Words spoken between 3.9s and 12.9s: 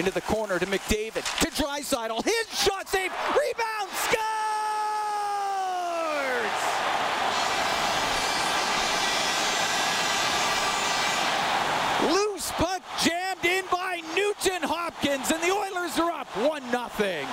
scores! Loose puck